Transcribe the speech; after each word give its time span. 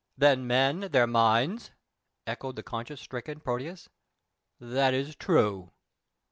"Than 0.17 0.47
men 0.47 0.87
their 0.89 1.05
minds!" 1.05 1.69
echoed 2.25 2.55
the 2.55 2.63
conscience 2.63 3.01
stricken 3.01 3.39
Proteus. 3.39 3.87
"That 4.59 4.95
is 4.95 5.15
true." 5.15 5.73